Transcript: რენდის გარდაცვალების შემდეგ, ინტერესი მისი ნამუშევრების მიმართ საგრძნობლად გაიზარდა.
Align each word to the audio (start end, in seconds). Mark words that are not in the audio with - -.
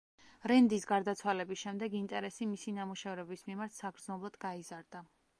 რენდის 0.51 0.85
გარდაცვალების 0.91 1.59
შემდეგ, 1.63 1.97
ინტერესი 1.99 2.47
მისი 2.53 2.73
ნამუშევრების 2.77 3.43
მიმართ 3.51 3.75
საგრძნობლად 3.81 4.39
გაიზარდა. 4.47 5.03